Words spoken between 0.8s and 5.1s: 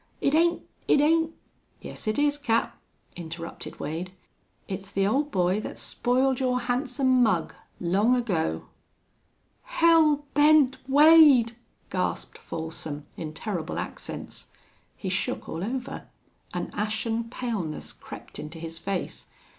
it ain't" "Yes, it is, Cap," interrupted Wade. "It's the